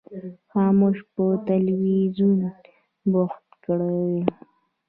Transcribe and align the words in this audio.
خاموش 0.49 0.97
په 1.13 1.23
تلویزیون 1.47 2.35
بوخت 3.11 3.43
کړی 3.63 3.97
و. 4.21 4.25